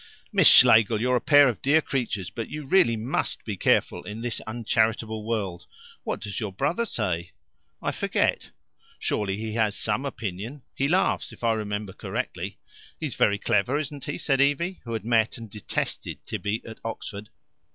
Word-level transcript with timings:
"Miss 0.33 0.47
Schlegel, 0.47 0.99
you're 0.99 1.15
a 1.17 1.21
pair 1.21 1.47
of 1.47 1.61
dear 1.61 1.79
creatures, 1.79 2.31
but 2.31 2.49
you 2.49 2.65
really 2.65 2.97
MUST 2.97 3.45
be 3.45 3.55
careful 3.55 4.01
in 4.01 4.21
this 4.21 4.41
uncharitable 4.47 5.23
world. 5.23 5.67
What 6.03 6.21
does 6.21 6.39
your 6.39 6.51
brother 6.51 6.85
say?" 6.85 7.33
"I 7.83 7.91
forget." 7.91 8.49
"Surely 8.97 9.37
he 9.37 9.53
has 9.53 9.75
some 9.77 10.03
opinion?" 10.03 10.63
"He 10.73 10.87
laughs, 10.87 11.31
if 11.31 11.43
I 11.43 11.53
remember 11.53 11.93
correctly." 11.93 12.57
"He's 12.99 13.13
very 13.13 13.37
clever, 13.37 13.77
isn't 13.77 14.05
he?" 14.05 14.17
said 14.17 14.41
Evie, 14.41 14.81
who 14.85 14.93
had 14.93 15.05
met 15.05 15.37
and 15.37 15.51
detested 15.51 16.17
Tibby 16.25 16.63
at 16.65 16.79
Oxford. 16.83 17.29